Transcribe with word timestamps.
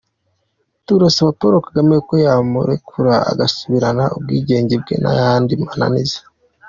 Turasaba 0.85 1.31
Paul 1.39 1.53
Kagame 1.65 1.95
ko 2.07 2.13
yamurekura 2.25 3.13
agasubirana 3.31 4.03
ubwigenge 4.17 4.73
bwe 4.81 4.95
nta 5.01 5.11
yandi 5.19 5.53
mananiza. 5.65 6.19